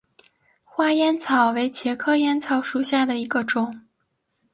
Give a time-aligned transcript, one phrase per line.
[0.63, 3.83] 花烟草为茄科烟草属下的一个种。